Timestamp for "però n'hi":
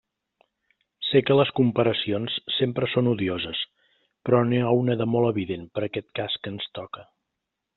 4.29-4.63